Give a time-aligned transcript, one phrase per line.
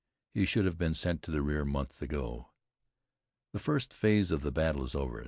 [0.33, 2.47] He should have been sent to the rear months ago.
[3.53, 5.19] The first phase of the battle is over.